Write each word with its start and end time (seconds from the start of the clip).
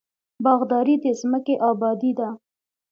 باغداري 0.43 0.95
د 1.03 1.05
ځمکې 1.19 1.55
ابادي 1.69 2.11
ده. 2.19 2.29